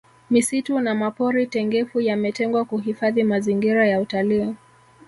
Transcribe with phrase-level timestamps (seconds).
[0.29, 4.55] misitu na mapori tengefu yametengwa kuhifadhi mazingira ya utalii